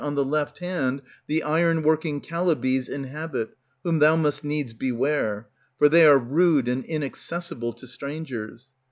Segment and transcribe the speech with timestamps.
[0.01, 5.89] On the left hand the iron working Chalybes inhabit, whom thou must needs beware, For
[5.89, 8.65] they are rude and inaccessible to strangers.